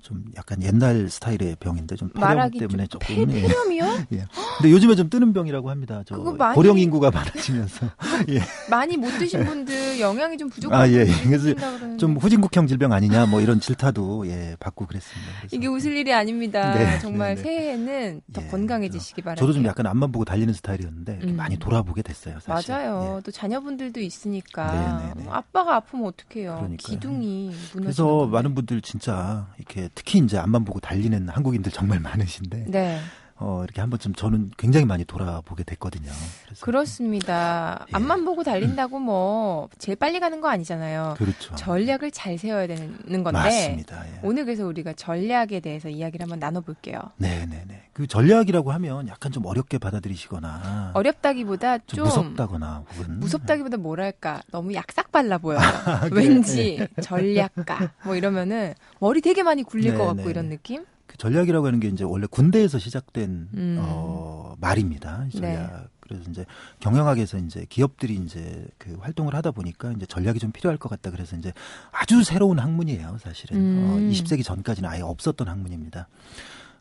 [0.01, 3.27] 좀 약간 옛날 스타일의 병인데 좀 폐렴 때문에 좀 조금.
[3.27, 3.85] 폐 렴이요?
[4.11, 4.25] 예.
[4.57, 6.03] 근데 요즘에 좀 뜨는 병이라고 합니다.
[6.05, 7.85] 저 많이, 고령 인구가 많아지면서.
[8.27, 8.41] 예.
[8.69, 11.05] 많이 못 드신 분들 영양이 좀 부족한 아, 예.
[11.23, 11.53] 그래서
[11.97, 15.31] 좀 후진국형 질병 아니냐 뭐 이런 질타도 예, 받고 그랬습니다.
[15.51, 16.73] 이게 웃을 일이 아닙니다.
[16.73, 17.41] 네, 정말 네, 네.
[17.43, 19.41] 새해에는 더 예, 건강해지시기 바랍니다.
[19.41, 21.35] 저도 좀 약간 앞만 보고 달리는 스타일이었는데 음.
[21.35, 22.73] 많이 돌아보게 됐어요, 사실.
[22.73, 23.17] 맞아요.
[23.17, 23.21] 예.
[23.23, 25.29] 또 자녀분들도 있으니까 네, 네, 네.
[25.31, 26.55] 아빠가 아프면 어떡해요.
[26.55, 26.77] 그러니까요.
[26.77, 32.65] 기둥이 무너지는 그래서 많은 분들 진짜 이렇게 특히 이제 앞만 보고 달리는 한국인들 정말 많으신데
[32.67, 32.99] 네.
[33.41, 36.11] 어, 이렇게 한 번쯤 저는 굉장히 많이 돌아보게 됐거든요.
[36.59, 37.85] 그렇습니다.
[37.89, 37.95] 예.
[37.95, 41.15] 앞만 보고 달린다고 뭐 제일 빨리 가는 거 아니잖아요.
[41.17, 41.55] 그렇죠.
[41.55, 43.31] 전략을 잘 세워야 되는 건데.
[43.31, 44.05] 맞습니다.
[44.07, 44.19] 예.
[44.23, 46.99] 오늘 그래서 우리가 전략에 대해서 이야기를 한번 나눠볼게요.
[47.17, 47.83] 네 네 네.
[47.93, 50.91] 그 전략이라고 하면 약간 좀 어렵게 받아들이시거나.
[50.93, 53.19] 어렵다기보다 좀, 좀 무섭다거나 혹은.
[53.21, 55.59] 무섭다기보다 뭐랄까 너무 약삭 발라 보여요.
[56.11, 57.01] 왠지 네.
[57.01, 59.97] 전략가 뭐 이러면은 머리 되게 많이 굴릴 네네.
[59.97, 60.85] 것 같고 이런 느낌?
[61.09, 63.77] 그 전략이라고 하는 게 이제 원래 군대에서 시작된 음.
[63.81, 65.25] 어, 말입니다.
[65.31, 65.41] 전략.
[65.41, 65.67] 네.
[65.99, 66.45] 그래서 이제
[66.79, 71.09] 경영학에서 이제 기업들이 이제 그 활동을 하다 보니까 이제 전략이 좀 필요할 것 같다.
[71.09, 71.51] 그래서 이제
[71.91, 73.57] 아주 새로운 학문이에요, 사실은.
[73.57, 73.89] 어, 음.
[73.89, 76.07] 어, 20세기 전까지는 아예 없었던 학문입니다.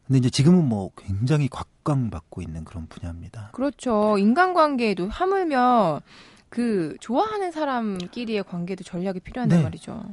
[0.06, 3.50] 근데 이제 지금은 뭐 굉장히 곽광받고 있는 그런 분야입니다.
[3.52, 4.18] 그렇죠.
[4.18, 6.02] 인간관계에도 하물며
[6.50, 9.64] 그 좋아하는 사람끼리의 관계도 전략이 필요한단 네.
[9.64, 10.04] 말이죠.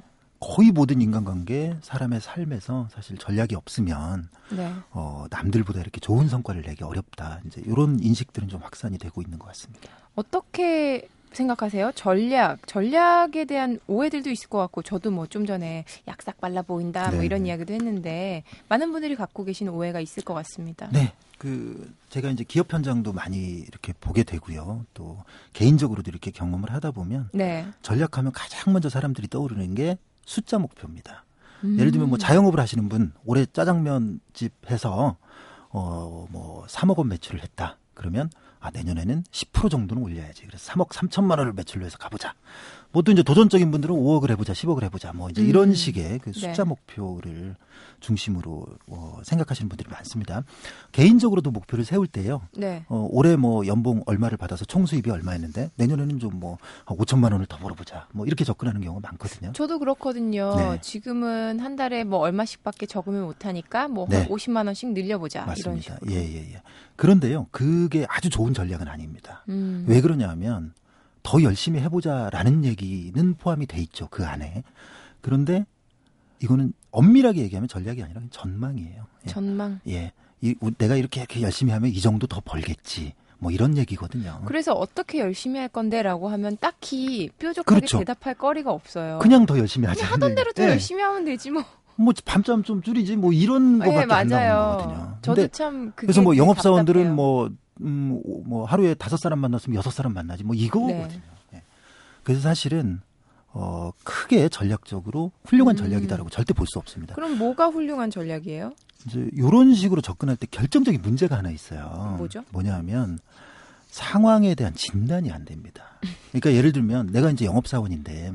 [0.45, 4.71] 거의 모든 인간관계, 사람의 삶에서 사실 전략이 없으면 네.
[4.91, 7.39] 어, 남들보다 이렇게 좋은 성과를 내기 어렵다.
[7.47, 9.89] 이제 이런 인식들은 좀 확산이 되고 있는 것 같습니다.
[10.13, 11.93] 어떻게 생각하세요?
[11.95, 17.21] 전략, 전략에 대한 오해들도 있을 것 같고, 저도 뭐 좀 전에 약삭 빨라 보인다, 뭐
[17.21, 17.25] 네.
[17.25, 20.88] 이런 이야기도 했는데, 많은 분들이 갖고 계신 오해가 있을 것 같습니다.
[20.91, 21.12] 네.
[21.39, 24.86] 그, 제가 이제 기업 현장도 많이 이렇게 보게 되고요.
[24.93, 27.65] 또, 개인적으로도 이렇게 경험을 하다 보면, 네.
[27.81, 31.23] 전략하면 가장 먼저 사람들이 떠오르는 게 숫자 목표입니다.
[31.63, 31.79] 음.
[31.79, 35.17] 예를 들면 뭐 자영업을 하시는 분 올해 짜장면 집 해서
[35.69, 37.77] 어뭐 3억 원 매출을 했다.
[37.93, 40.45] 그러면 아 내년에는 10% 정도는 올려야지.
[40.47, 42.33] 그래서 3억 3천만 원을 매출로 해서 가보자.
[42.95, 45.47] 뭐또 이제 도전적인 분들은 5억을 해보자, 10억을 해보자, 뭐 이제 음.
[45.47, 46.69] 이런 식의 그 숫자 네.
[46.69, 47.55] 목표를
[47.99, 50.43] 중심으로 어, 생각하시는 분들이 많습니다.
[50.93, 52.41] 개인적으로도 목표를 세울 때요.
[52.55, 52.86] 네.
[52.88, 57.58] 어, 올해 뭐 연봉 얼마를 받아서 총 수입이 얼마였는데 내년에는 좀 뭐 5천만 원을 더
[57.58, 58.08] 벌어보자.
[58.12, 59.53] 뭐 이렇게 접근하는 경우가 많거든요.
[59.53, 60.53] 저도 그렇거든요.
[60.58, 60.79] 네.
[60.81, 64.27] 지금은 한 달에 뭐 얼마씩밖에 적으면 못하니까 뭐 네.
[64.27, 65.45] 50만 원씩 늘려보자.
[65.45, 65.69] 맞습니다.
[65.71, 66.12] 이런 식으로.
[66.12, 66.62] 예, 예, 예.
[66.97, 69.43] 그런데요, 그게 아주 좋은 전략은 아닙니다.
[69.49, 69.86] 음.
[69.88, 70.73] 왜 그러냐면
[71.25, 74.63] 더 열심히 해보자라는 얘기는 포함이 돼 있죠 그 안에.
[75.21, 75.65] 그런데
[76.39, 79.07] 이거는 엄밀하게 얘기하면 전략이 아니라 전망이에요.
[79.25, 79.29] 예.
[79.29, 79.79] 전망.
[79.88, 80.11] 예.
[80.41, 83.13] 이, 내가 이렇게, 이렇게 열심히 하면 이 정도 더 벌겠지.
[83.39, 84.43] 뭐 이런 얘기거든요.
[84.45, 87.99] 그래서 어떻게 열심히 할 건데라고 하면 딱히 뾰족하게 그렇죠.
[87.99, 89.19] 대답할 거리가 없어요.
[89.19, 90.05] 그냥 더 열심히 하자.
[90.05, 90.69] 하던 대로 더 예.
[90.69, 91.63] 열심히 하면 되지 뭐.
[91.95, 95.17] 뭐 밤잠 좀 줄이지 뭐 이런 예, 거밖에 네, 안 나오는 거거든요.
[95.21, 97.49] 저도 참 그래서 뭐 영업 사원들은 뭐
[97.81, 101.07] 음, 뭐 하루에 다섯 사람 만났으면 여섯 사람 만나지 뭐 이거거든요.
[101.07, 101.21] 네.
[101.51, 101.63] 네.
[102.23, 103.01] 그래서 사실은
[103.49, 105.77] 어, 크게 전략적으로 훌륭한 음.
[105.77, 107.15] 전략이다라고 절대 볼 수 없습니다.
[107.15, 108.73] 그럼 뭐가 훌륭한 전략이에요?
[109.07, 112.15] 이제 이런 식으로 접근할 때 결정적인 문제가 하나 있어요.
[112.17, 112.43] 뭐죠?
[112.51, 113.19] 뭐냐면
[113.89, 115.83] 상황에 대한 진단이 안 됩니다.
[116.31, 118.33] 그러니까 예를 들면 내가 이제 영업사원인데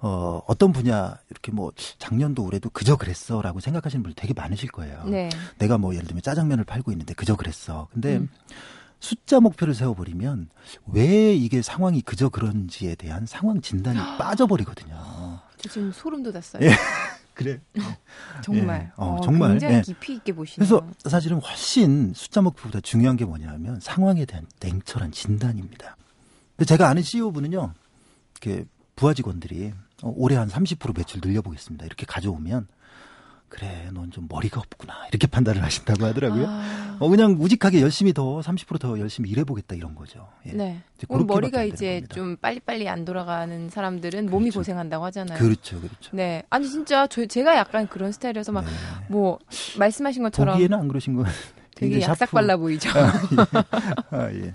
[0.00, 5.04] 어, 어떤 분야 이렇게 뭐 작년도 올해도 그저 그랬어라고 생각하시는 분들 되게 많으실 거예요.
[5.04, 5.28] 네.
[5.58, 7.88] 내가 뭐 예를 들면 짜장면을 팔고 있는데 그저 그랬어.
[7.92, 8.28] 근데 음.
[9.00, 10.50] 숫자 목표를 세워버리면
[10.86, 15.40] 왜 이게 상황이 그저 그런지에 대한 상황 진단이 빠져버리거든요.
[15.56, 16.64] 저 지금 소름 돋았어요.
[16.64, 16.70] 예.
[17.34, 17.60] 그래.
[18.42, 18.90] 정말.
[18.90, 18.92] 예.
[18.96, 19.50] 어, 어, 정말.
[19.50, 19.80] 굉장히 예.
[19.82, 20.68] 깊이 있게 보시네요.
[20.68, 25.96] 그래서 사실은 훨씬 숫자 목표보다 중요한 게 뭐냐면 상황에 대한 냉철한 진단입니다.
[26.56, 27.72] 근데 제가 아는 CEO분은요,
[28.40, 28.64] 이렇게
[28.96, 31.86] 부하 직원들이 어, 올해 한 30% 매출 늘려보겠습니다.
[31.86, 32.68] 이렇게 가져오면
[33.48, 35.06] 그래, 넌 좀 머리가 없구나.
[35.08, 36.46] 이렇게 판단을 하신다고 하더라고요.
[36.46, 36.96] 아...
[37.00, 40.28] 어, 그냥 우직하게 열심히 더 30%더 열심히 일해보겠다 이런 거죠.
[40.46, 40.52] 예.
[40.52, 40.82] 네.
[41.08, 44.30] 그럼 머리가 이제 좀 빨리빨리 안 돌아가는 사람들은 그렇죠.
[44.30, 45.38] 몸이 고생한다고 하잖아요.
[45.38, 46.14] 그렇죠, 그렇죠.
[46.14, 46.42] 네.
[46.50, 48.70] 아니, 진짜 저, 제가 약간 그런 스타일이어서 막, 네.
[49.08, 49.38] 뭐,
[49.78, 50.54] 말씀하신 것처럼.
[50.56, 51.24] 보기에는 안 그러신 거
[51.78, 52.90] 되게 약삭 발라 보이죠.
[52.90, 54.16] 아, 예.
[54.16, 54.54] 아, 예.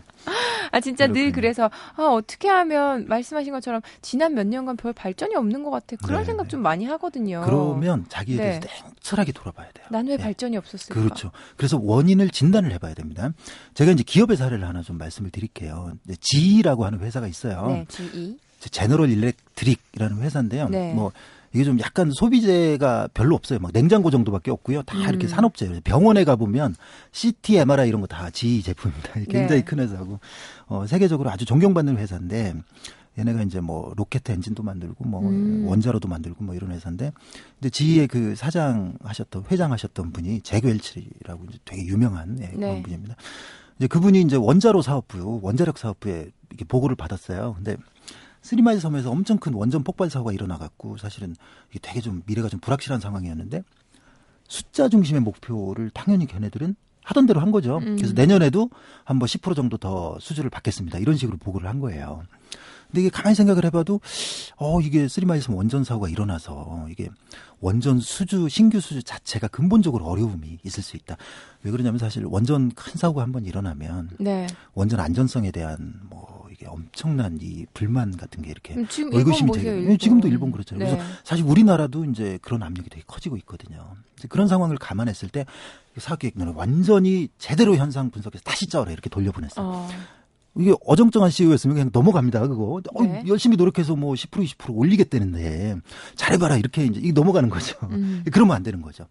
[0.72, 1.26] 아 진짜 그렇군요.
[1.26, 5.96] 늘 그래서 아 어떻게 하면 말씀하신 것처럼 지난 몇 년간 별 발전이 없는 것 같아
[6.04, 7.42] 그런 네 생각 좀 많이 하거든요.
[7.46, 8.68] 그러면 자기에 대해서 네.
[8.84, 9.86] 냉철하게 돌아봐야 돼요.
[9.92, 10.24] 난왜 네.
[10.24, 11.00] 발전이 없었을까?
[11.00, 11.32] 그렇죠.
[11.58, 13.32] 그래서 원인을 진단을 해봐야 됩니다.
[13.74, 15.92] 제가 이제 기업의 사례를 하나 좀 말씀을 드릴게요.
[16.20, 17.68] GE라고 하는 회사가 있어요.
[17.68, 18.38] 네, GE.
[18.72, 20.70] 제너럴 일렉트릭이라는 회사인데요.
[20.70, 20.94] 네.
[20.94, 21.12] 뭐
[21.54, 23.60] 이게 좀 약간 소비재가 별로 없어요.
[23.60, 24.82] 막 냉장고 정도밖에 없고요.
[24.84, 25.04] 다 음.
[25.04, 25.82] 이렇게 산업재예요.
[25.84, 26.76] 병원에 가 보면
[27.12, 29.14] CT, MRI 이런 거 다 GE 제품입니다.
[29.30, 29.64] 굉장히 네.
[29.64, 30.20] 큰 회사고
[30.68, 32.54] 어, 세계적으로 아주 존경받는 회사인데
[33.18, 35.66] 얘네가 이제 뭐 로켓 엔진도 만들고 뭐 음.
[35.68, 37.12] 원자로도 만들고 뭐 이런 회사인데
[37.60, 42.60] 근데 GE의 그 사장 하셨던 회장 하셨던 분이 잭 웰치라고 이제 되게 유명한 예, 그런
[42.60, 42.82] 네.
[42.82, 43.16] 분입니다.
[43.78, 47.54] 이제 그분이 이제 원자로 사업부 원자력 사업부에 이렇게 보고를 받았어요.
[47.56, 47.78] 근데
[48.44, 51.36] 스리마일 섬에서 엄청 큰 원전 폭발 사고가 일어나갖고 사실은
[51.72, 53.64] 이게 되게 좀 미래가 좀 불확실한 상황이었는데
[54.48, 57.78] 숫자 중심의 목표를 당연히 걔네들은 하던 대로 한 거죠.
[57.80, 57.96] 음.
[57.98, 58.70] 그래서 내년에도
[59.06, 61.00] 한 번 10% 정도 더 수주를 받겠습니다.
[61.00, 62.24] 이런 식으로 보고를 한 거예요.
[62.88, 64.00] 근데 이게 가만히 생각을 해봐도
[64.58, 67.10] 어 이게 쓰리마일섬 원전 사고가 일어나서 이게
[67.60, 71.18] 원전 수주 신규 수주 자체가 근본적으로 어려움이 있을 수 있다.
[71.64, 74.46] 왜 그러냐면 사실 원전 큰 사고가 한 번 일어나면 네.
[74.76, 79.98] 원전 안전성에 대한 뭐 이게 엄청난 이 불만 같은 게 이렇게 음, 지금 의구심이 되게
[79.98, 80.86] 지금도 일본 그렇잖아요.
[80.86, 80.96] 네.
[80.96, 83.96] 그래서 사실 우리나라도 이제 그런 압력이 되게 커지고 있거든요.
[84.30, 85.46] 그런 상황을 감안했을 때
[85.98, 89.66] 사업계획론을 완전히 제대로 현상 분석해서 다시 짜오라 이렇게 돌려보냈어요.
[89.66, 89.90] 어.
[90.56, 92.48] 이게 어정쩡한 CEO였으면 그냥 넘어갑니다.
[92.48, 93.20] 그거 어, 네.
[93.20, 95.78] 어, 열심히 노력해서 뭐 10% 20% 올리겠다는데
[96.16, 97.78] 잘해봐라 이렇게 이제 이게 넘어가는 거죠.
[97.92, 98.24] 음.
[98.32, 99.08] 그러면 안 되는 거죠.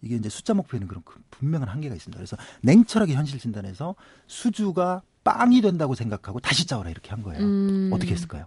[0.00, 2.16] 이게 이제 숫자 목표에는 그런 그 분명한 한계가 있습니다.
[2.16, 3.96] 그래서 냉철하게 현실 진단해서
[4.28, 7.42] 수주가 빵이 된다고 생각하고 다시 짜오라 이렇게 한 거예요.
[7.42, 7.90] 음.
[7.92, 8.46] 어떻게 했을까요?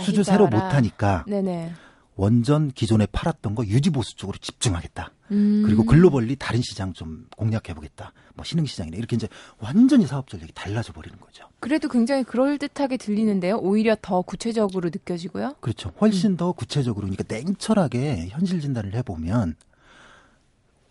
[0.00, 0.38] 수주 짜라.
[0.38, 1.72] 새로 못하니까 네네.
[2.14, 5.12] 원전 기존에 팔았던 거 유지 보수 쪽으로 집중하겠다.
[5.32, 5.62] 음.
[5.64, 8.12] 그리고 글로벌리 다른 시장 좀 공략해 보겠다.
[8.34, 11.44] 뭐 신흥 시장이나 이렇게 이제 완전히 사업 전략이 달라져 버리는 거죠.
[11.60, 13.56] 그래도 굉장히 그럴 듯하게 들리는데요.
[13.58, 15.56] 오히려 더 구체적으로 느껴지고요.
[15.60, 15.92] 그렇죠.
[16.00, 16.36] 훨씬 음.
[16.36, 19.56] 더 구체적으로 그러니까 냉철하게 현실 진단을 해 보면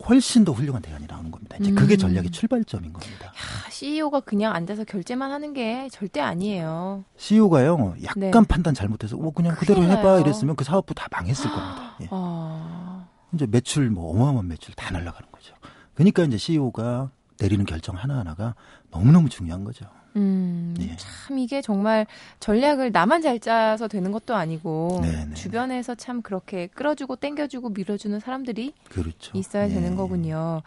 [0.08, 1.58] 훨씬 더 훌륭한 대안이 나오는 겁니다.
[1.60, 1.98] 이제 그게 음.
[1.98, 3.28] 전략의 출발점인 겁니다.
[3.28, 7.04] 야, CEO가 그냥 앉아서 결제만 하는 게 절대 아니에요.
[7.18, 8.32] CEO가요, 약간 네.
[8.48, 11.96] 판단 잘못해서, 뭐 그냥 그대로 해봐 이랬으면 그 사업부 다 망했을 겁니다.
[12.02, 12.08] 예.
[12.12, 13.08] 어...
[13.34, 15.54] 이제 매출, 뭐 어마어마한 매출 다 날아가는 거죠.
[15.96, 18.56] 그러니까 이제 CEO가 내리는 결정 하나하나가
[18.92, 19.86] 너무너무 중요한 거죠.
[20.18, 20.96] 음, 예.
[20.98, 22.06] 참 이게 정말
[22.40, 25.26] 전략을 나만 잘 짜서 되는 것도 아니고 네네.
[25.26, 25.34] 네.
[25.36, 29.38] 주변에서 참 그렇게 끌어주고 땡겨주고 밀어주는 사람들이 그렇죠.
[29.38, 29.74] 있어야 예.
[29.74, 30.62] 되는 거군요.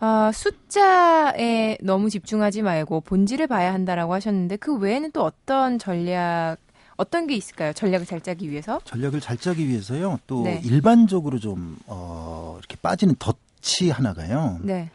[0.00, 6.56] 아, 숫자에 너무 집중하지 말고 본질을 봐야 한다라고 하셨는데 그 외에는 또 어떤 전략
[6.96, 7.72] 어떤 게 있을까요?
[7.72, 8.80] 전략을 잘 짜기 위해서?
[8.84, 10.20] 전략을 잘 짜기 위해서요.
[10.26, 10.60] 또 네.
[10.64, 14.58] 일반적으로 좀 어, 이렇게 빠지는 덫이 하나가요.
[14.62, 14.90] 네.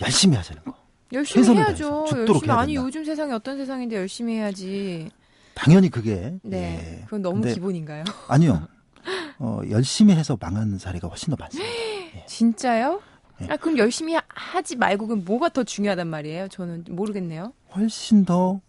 [0.00, 0.77] 열심히 하자는 거.
[1.12, 2.04] 열심히 해야죠.
[2.12, 5.10] 열심히 아니 요즘 세상이 어떤 세상인데 열심히 해야지.
[5.54, 6.38] 당연히 그게.
[6.42, 6.98] 네.
[7.00, 7.04] 예.
[7.04, 8.04] 그건 너무 기본인가요?
[8.28, 8.68] 아니요.
[9.38, 11.70] 어, 열심히 해서 망한 사례가 훨씬 더 많습니다.
[11.70, 12.24] 예.
[12.26, 13.00] 진짜요?
[13.42, 13.46] 예.
[13.50, 16.48] 아 그럼 열심히 하지 말고 그럼 뭐가 더 중요하단 말이에요?
[16.48, 17.52] 저는 모르겠네요.
[17.74, 18.60] 훨씬 더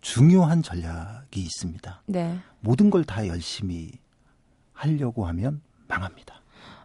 [0.00, 2.02] 중요한 전략이 있습니다.
[2.06, 2.38] 네.
[2.60, 3.92] 모든 걸 다 열심히
[4.72, 6.34] 하려고 하면 망합니다.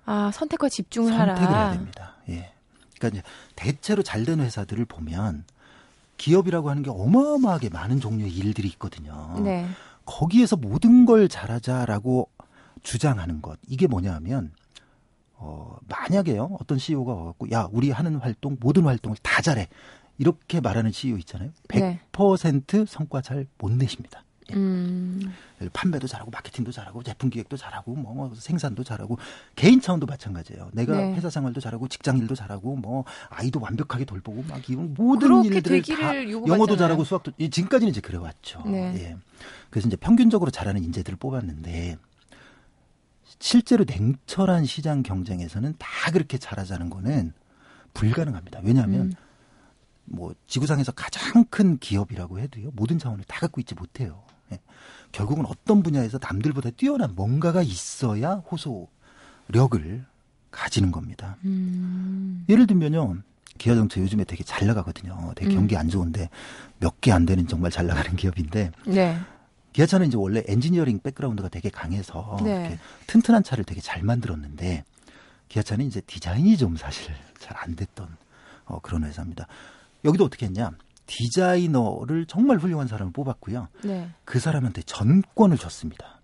[0.06, 1.36] 아 선택과 집중을 선택을 하라.
[1.36, 2.16] 선택을 해야 됩니다.
[2.30, 2.54] 예.
[3.02, 3.24] 그러니까 이제
[3.56, 5.44] 대체로 잘 되는 회사들을 보면
[6.18, 9.40] 기업이라고 하는 게 어마어마하게 많은 종류의 일들이 있거든요.
[9.44, 9.68] 네.
[10.06, 12.30] 거기에서 모든 걸 잘하자라고
[12.84, 14.52] 주장하는 것 이게 뭐냐하면
[15.36, 19.68] 어 만약에요 어떤 CEO가 와갖고 야 우리 하는 활동 모든 활동을 다 잘해
[20.18, 21.50] 이렇게 말하는 CEO 있잖아요.
[21.68, 22.86] 100% 네.
[22.88, 24.24] 성과 잘 못 내십니다.
[24.52, 24.56] 예.
[24.56, 25.34] 음.
[25.74, 29.18] 판매도 잘하고 마케팅도 잘하고 제품 기획도 잘하고 뭐, 뭐 생산도 잘하고
[29.56, 30.70] 개인 차원도 마찬가지예요.
[30.74, 31.14] 내가 네.
[31.16, 36.30] 회사 생활도 잘하고 직장 일도 잘하고 뭐 아이도 완벽하게 돌보고 막 이런 모든 일들을 다
[36.32, 38.64] 영어도 잘하고 수학도 지금까지는 이제 그래왔죠.
[38.66, 38.94] 네.
[38.96, 39.18] 예.
[39.70, 41.98] 그래서 이제 평균적으로 잘하는 인재들을 뽑았는데
[43.40, 47.34] 실제로 냉철한 시장 경쟁에서는 다 그렇게 잘하자는 거는
[47.94, 48.62] 불가능합니다.
[48.64, 49.14] 왜냐하면 음.
[50.06, 54.24] 뭐 지구상에서 가장 큰 기업이라고 해도요 모든 자원을 다 갖고 있지 못해요.
[54.52, 54.60] 예.
[55.12, 60.06] 결국은 어떤 분야에서 남들보다 뛰어난 뭔가가 있어야 호소력을
[60.52, 61.38] 가지는 겁니다.
[61.46, 62.46] 음.
[62.50, 63.18] 예를 들면요.
[63.58, 65.34] 기아정차 요즘에 되게 잘 나가거든요.
[65.36, 65.56] 되게 음.
[65.56, 66.30] 경기 안 좋은데
[66.80, 68.72] 몇 개 안 되는 정말 잘 나가는 기업인데.
[68.88, 69.20] 네.
[69.74, 72.78] 기아차는 이제 원래 엔지니어링 백그라운드가 되게 강해서 네.
[73.08, 74.84] 튼튼한 차를 되게 잘 만들었는데
[75.48, 78.08] 기아차는 이제 디자인이 좀 사실 잘 안 됐던
[78.66, 79.48] 어, 그런 회사입니다.
[80.04, 80.72] 여기도 어떻게 했냐?
[81.12, 83.68] 디자이너를 정말 훌륭한 사람을 뽑았고요.
[83.84, 84.10] 네.
[84.24, 86.22] 그 사람한테 전권을 줬습니다.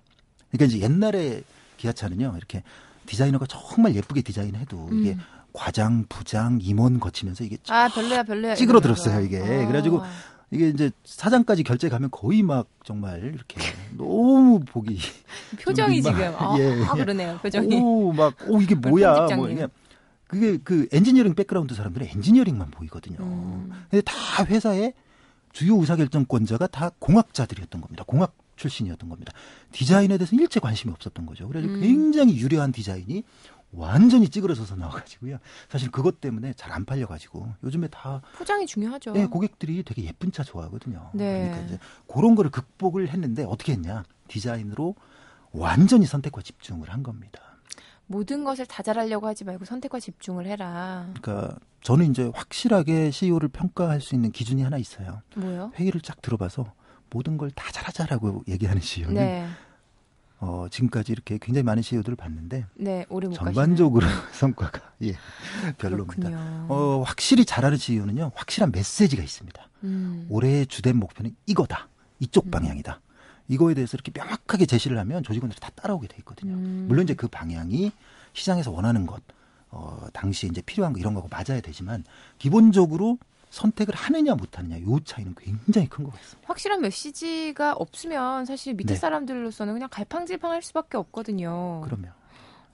[0.49, 1.43] 그러니까 이제 옛날에
[1.75, 2.63] 기아차는요, 이렇게
[3.05, 4.99] 디자이너가 정말 예쁘게 디자인해도 음.
[4.99, 5.17] 이게
[5.51, 9.39] 과장, 부장, 임원 거치면서 이게 아 별로야 별로야 찌그러들었어요 이게.
[9.41, 9.45] 어.
[9.67, 10.03] 그래가지고
[10.51, 13.59] 이게 이제 사장까지 결제 가면 거의 막 정말 이렇게
[13.97, 14.97] 너무 보기
[15.63, 19.67] 표정이 지금 아, 예, 아, 그러네요 표정이 오막오 이게 뭐야 뭐 이게
[20.27, 23.17] 그게 그 엔지니어링 background 사람들은 엔지니어링만 보이거든요.
[23.19, 23.71] 음.
[23.89, 24.93] 근데 다 회사의
[25.53, 28.03] 주요 의사결정권자가 다 공학자들이었던 겁니다.
[28.05, 29.33] 공학 출신이었던 겁니다.
[29.71, 31.47] 디자인에 대해서 일체 관심이 없었던 거죠.
[31.47, 31.79] 그래서 음.
[31.79, 33.23] 굉장히 유려한 디자인이
[33.71, 35.37] 완전히 찌그러져서 나와가지고요.
[35.69, 39.11] 사실 그것 때문에 잘 안 팔려가지고 요즘에 다 포장이 중요하죠.
[39.13, 41.09] 네, 고객들이 되게 예쁜 차 좋아하거든요.
[41.13, 41.49] 네.
[41.49, 44.03] 그러니까 이제 그런 거를 극복을 했는데 어떻게 했냐?
[44.27, 44.95] 디자인으로
[45.51, 47.41] 완전히 선택과 집중을 한 겁니다.
[48.07, 51.09] 모든 것을 다 잘하려고 하지 말고 선택과 집중을 해라.
[51.21, 55.21] 그러니까 저는 이제 확실하게 CEO를 평가할 수 있는 기준이 하나 있어요.
[55.35, 55.71] 뭐요?
[55.75, 56.73] 회의를 쫙 들어봐서
[57.09, 59.47] 모든 걸 다 잘하자라고 얘기하는 CEO는 네.
[60.39, 65.13] 어, 지금까지 이렇게 굉장히 많은 CEO들을 봤는데 네, 전반적으로 성과가 예,
[65.77, 66.29] 별로입니다.
[66.69, 68.31] 어, 확실히 잘하는 CEO는요.
[68.35, 69.69] 확실한 메시지가 있습니다.
[69.83, 70.27] 음.
[70.29, 71.87] 올해의 주된 목표는 이거다.
[72.19, 72.51] 이쪽 음.
[72.51, 73.01] 방향이다.
[73.47, 76.53] 이거에 대해서 이렇게 명확하게 제시를 하면 조직원들이 다 따라오게 돼 있거든요.
[76.53, 76.85] 음.
[76.87, 77.91] 물론 이제 그 방향이
[78.33, 79.21] 시장에서 원하는 것,
[79.71, 82.03] 어, 당시 이제 필요한 거 이런 거고 맞아야 되지만
[82.37, 83.17] 기본적으로
[83.49, 86.39] 선택을 하느냐 못하느냐 요 차이는 굉장히 큰 것 같습니다.
[86.47, 88.99] 확실한 메시지가 없으면 사실 밑에 네.
[88.99, 91.81] 사람들로서는 그냥 갈팡질팡할 수밖에 없거든요.
[91.85, 92.11] 그러면.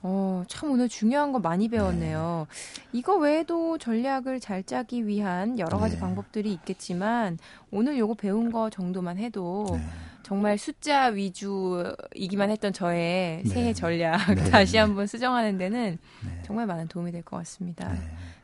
[0.06, 2.46] 어, 참 오늘 중요한 거 많이 배웠네요.
[2.50, 2.82] 네.
[2.92, 6.00] 이거 외에도 전략을 잘 짜기 위한 여러 가지 네.
[6.00, 7.38] 방법들이 있겠지만
[7.70, 9.80] 오늘 요거 배운 거 정도만 해도 네.
[10.24, 13.48] 정말 숫자 위주이기만 했던 저의 네.
[13.48, 14.50] 새해 전략 네.
[14.50, 16.42] 다시 한번 수정하는 데는 네.
[16.44, 17.94] 정말 많은 도움이 될 것 같습니다.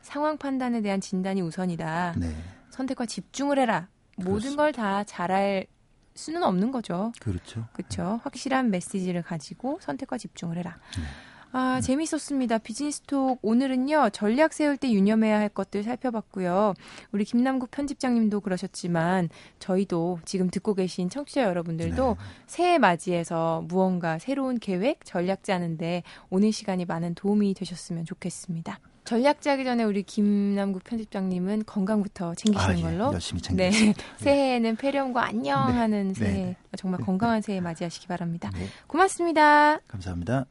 [0.01, 2.15] 상황 판단에 대한 진단이 우선이다.
[2.69, 3.87] 선택과 집중을 해라.
[4.17, 5.65] 모든 걸 다 잘할
[6.13, 7.11] 수는 없는 거죠.
[7.19, 7.67] 그렇죠.
[7.73, 8.19] 그렇죠.
[8.23, 10.77] 확실한 메시지를 가지고 선택과 집중을 해라.
[11.53, 12.59] 아, 재밌었습니다.
[12.59, 14.11] 비즈니스톡 오늘은요.
[14.11, 16.73] 전략 세울 때 유념해야 할 것들 살펴봤고요.
[17.11, 22.25] 우리 김남국 편집장님도 그러셨지만 저희도 지금 듣고 계신 청취자 여러분들도 네.
[22.47, 28.79] 새해 맞이해서 무언가 새로운 계획, 전략 짜는데 오늘 시간이 많은 도움이 되셨으면 좋겠습니다.
[29.03, 32.81] 전략 짜기 전에 우리 김남국 편집장님은 건강부터 챙기시는 아, 예.
[32.81, 33.13] 걸로.
[33.13, 34.01] 열심히 챙기겠습니다.
[34.01, 34.07] 네.
[34.17, 34.23] 네.
[34.23, 36.13] 새해에는 폐렴과 안녕하는 네.
[36.13, 36.45] 새해.
[36.45, 36.55] 네.
[36.77, 38.51] 정말 건강한 새해 맞이하시기 바랍니다.
[38.53, 38.67] 네.
[38.87, 39.79] 고맙습니다.
[39.87, 40.45] 감사합니다.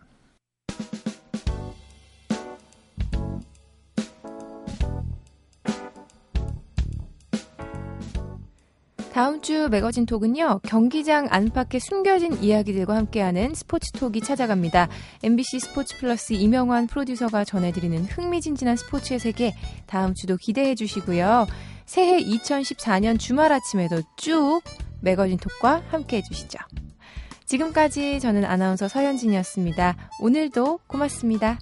[9.20, 14.88] 다음 주 매거진 톡은요, 경기장 안팎의 숨겨진 이야기들과 함께하는 스포츠 톡이 찾아갑니다.
[15.22, 19.52] MBC 스포츠 플러스 이명환 프로듀서가 전해드리는 흥미진진한 스포츠의 세계,
[19.86, 21.46] 다음 주도 기대해 주시고요.
[21.84, 24.62] 새해 2014년 주말 아침에도 쭉
[25.02, 26.58] 매거진 톡과 함께 해주시죠.
[27.50, 29.96] 지금까지 저는 아나운서 서현진이었습니다.
[30.20, 31.58] 오늘도 고맙습니다.